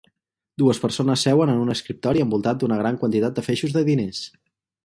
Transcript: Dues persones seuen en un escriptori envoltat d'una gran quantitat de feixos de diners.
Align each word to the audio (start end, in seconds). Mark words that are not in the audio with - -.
Dues 0.61 0.79
persones 0.85 1.25
seuen 1.27 1.51
en 1.55 1.61
un 1.65 1.69
escriptori 1.75 2.25
envoltat 2.25 2.63
d'una 2.65 2.81
gran 2.83 3.01
quantitat 3.05 3.37
de 3.39 3.47
feixos 3.51 3.77
de 3.77 3.89
diners. 3.93 4.27